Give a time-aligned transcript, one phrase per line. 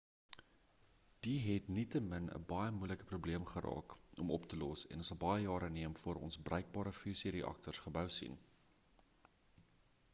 [1.25, 3.93] dit het nietemin 'n baie moeilike probleem geraak
[4.23, 8.05] om op te los en sal baie jare neem voor ons bruikbare fusie reaktors gebou
[8.17, 8.39] sien